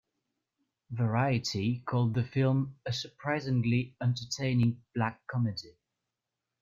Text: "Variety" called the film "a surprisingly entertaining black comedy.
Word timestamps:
"Variety" 0.89 1.81
called 1.85 2.15
the 2.15 2.23
film 2.23 2.79
"a 2.87 2.91
surprisingly 2.91 3.95
entertaining 4.01 4.81
black 4.95 5.21
comedy. 5.27 5.77